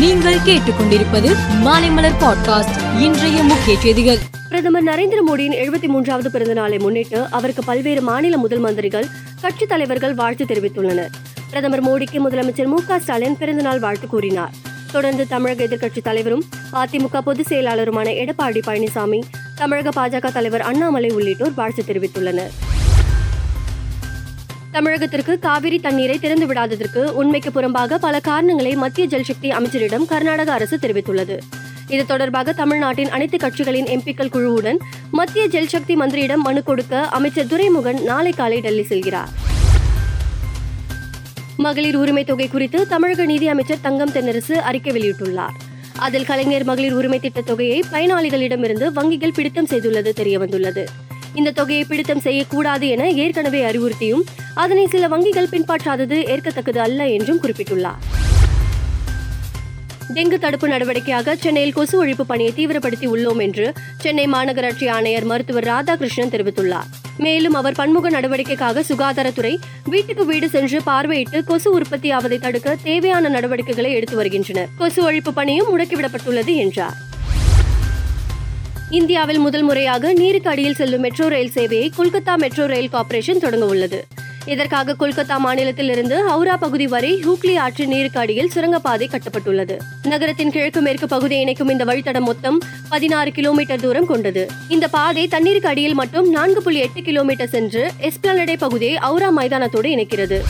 [0.00, 4.18] நீங்கள் கேட்டுக்கொண்டிருப்பது மாலைமலர் பாட்காஸ்ட் இன்றைய முக்கிய செய்திகள்.
[4.48, 9.06] பிரதமர் நரேந்திர மோடியின் எழுபத்தி மூன்றாவது பிறந்த நாளை முன்னிட்டு அவருக்கு பல்வேறு மாநில முதல் மந்திரிகள்
[9.40, 11.08] கட்சித் தலைவர்கள் வாழ்த்து தெரிவித்துள்ளனர்.
[11.50, 14.52] பிரதமர் மோடிக்கு முதலமைச்சர் மு க ஸ்டாலின் பிறந்தநாள் வாழ்த்து கூறினார்.
[14.92, 19.22] தொடர்ந்து தமிழக எதிர்க்கட்சித் தலைவரும் அதிமுக பொதுச் செயலாளருமான எடப்பாடி பழனிசாமி
[19.54, 22.50] தமிழக பாஜக தலைவர் அண்ணாமலை உள்ளிட்டோர் வாழ்த்து தெரிவித்துள்ளனர்.
[24.72, 31.38] தமிழகத்திற்கு காவிரி தண்ணீரை திறந்து விடாததற்கு உண்மைக்கு புறம்பாக பல காரணங்களை மத்திய ஜல்சக்தி அமைச்சரிடம் கர்நாடக அரசு தெரிவித்துள்ளது.
[31.88, 34.78] இது தொடர்பாக தமிழ்நாட்டின் அனைத்து கட்சிகளின் எம்பிக்கள் குழுவுடன்
[35.10, 39.28] மத்திய ஜல்சக்தி மந்திரியிடம் மனு கொடுக்க அமைச்சர் துரைமுகன் நாளை காலை டெல்லி செல்கிறார்.
[41.56, 45.56] மகளிர் உரிமை தொகை குறித்து தமிழக நீதி அமைச்சர் தங்கம் தென்னரசு அறிக்கை வெளியிட்டுள்ளார்.
[45.98, 50.86] அதில் கலைஞர் மகளிர் உரிமை திட்ட தொகையை பயனாளிகளிடமிருந்து வங்கிகள் பிடித்தம் செய்துள்ளது தெரியவந்துள்ளது.
[51.34, 54.22] இந்த தொகையை பிடித்தம் செய்யக்கூடாது என ஏற்கனவே அறிவுறுத்தியும்
[54.54, 58.00] அதனை சில வங்கிகள் பின்பற்றாதது ஏற்கத்தக்கது அல்ல என்றும் குறிப்பிட்டுள்ளார்.
[60.14, 66.32] டெங்கு தடுப்பு நடவடிக்கையாக சென்னையில் கொசு ஒழிப்பு பணியை தீவிரப்படுத்தி உள்ளோம் என்று சென்னை மாநகராட்சி ஆணையர் மருத்துவர் ராதாகிருஷ்ணன்
[66.32, 66.88] தெரிவித்துள்ளார்.
[67.16, 73.92] மேலும் அவர் பன்முக நடவடிக்கைக்காக சுகாதாரத்துறை வீட்டுக்கு வீடு சென்று பார்வையிட்டு கொசு உற்பத்தி ஆவதை தடுக்க தேவையான நடவடிக்கைகளை
[73.92, 74.68] எடுத்து வருகின்றனர்.
[74.76, 76.94] கொசு ஒழிப்பு பணியும் முடக்கிவிடப்பட்டுள்ளது என்றார்.
[78.98, 84.06] இந்தியாவில் முதல் முறையாக நீருக்கு அடியில் செல்லும் மெட்ரோ ரயில் சேவையை கொல்கத்தா மெட்ரோ ரயில் கார்ப்பரேஷன் தொடங்க உள்ளது.
[84.46, 89.76] இதற்காக கொல்கத்தா மாநிலத்தில் இருந்து ஹவுரா பகுதி வரை ஹூக்லி ஆற்று நீருக்கு அடியில் சுரங்கப்பாதை கட்டப்பட்டுள்ளது.
[90.02, 94.48] நகரத்தின் கிழக்கு மேற்கு பகுதியை இணைக்கும் இந்த வழித்தடம் மொத்தம் பதினாறு கிலோமீட்டர் தூரம் கொண்டது.
[94.68, 100.40] இந்த பாதை தண்ணீருக்கு அடியில் மட்டும் நான்கு புள்ளி எட்டு கிலோமீட்டர் சென்று எஸ்பிளானடை பகுதியை ஹவுரா மைதானத்தோடு இணைக்கிறது.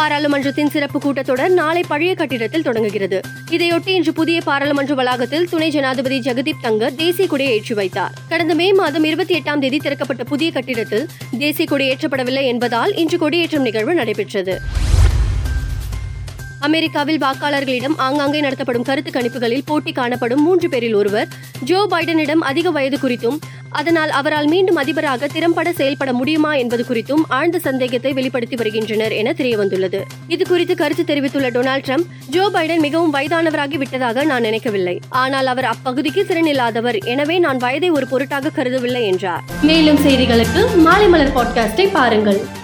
[0.00, 3.20] பாராளுமன்றத்தின் சிறப்பு கூட்டத்தொடர் நாளை பழைய கட்டிடத்தில் தொடங்குகிறது.
[3.50, 8.12] இதையொட்டி இன்று புதிய பாராளுமன்ற வளாகத்தில் துணை ஜனாதிபதி ஜெகதீப் தங்கர் தேசிய கொடியை ஏற்றி வைத்தார்.
[8.28, 11.06] கடந்த மே மாதம் இருபத்தி எட்டாம் தேதி திறக்கப்பட்ட புதிய கட்டிடத்தில்
[11.38, 14.60] தேசிய கொடி ஏற்றப்படவில்லை என்பதால் இன்று கொடியேற்றம் நிகழ்வு நடைபெற்றது.
[16.66, 21.28] அமெரிக்காவில் வாக்காளர்களிடம் ஆங்காங்கே நடத்தப்படும் கருத்து கணிப்புகளில் போட்டி காணப்படும் மூன்று பேரில் ஒருவர்.
[21.64, 23.38] ஜோ பைடனிடம் அதிக வயது குறித்தும்
[23.70, 30.00] அதனால் அவரால் மீண்டும் அதிபராக திறம்பட செயல்பட முடியுமா என்பது குறித்தும் ஆழ்ந்த சந்தேகத்தை வெளிப்படுத்தி வருகின்றனர் என தெரியவந்துள்ளது.
[30.28, 35.00] இது குறித்து கருத்து தெரிவித்துள்ள டொனால்ட் ட்ரம்ப் ஜோ பைடன் மிகவும் வயதானவராகி விட்டதாக நான் நினைக்கவில்லை.
[35.08, 39.44] ஆனால் அவர் அப்பகுதிக்கு திறனில்லாதவர் எனவே நான் வயதை ஒரு பொருட்டாக கருதவில்லை என்றார்.
[39.62, 42.58] மேலும் செய்திகளுக்கு மாலை மலர் பாட்காஸ்டை பாருங்கள்.